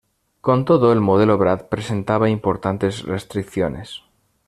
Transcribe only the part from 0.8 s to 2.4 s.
el modelo Bratt presentaba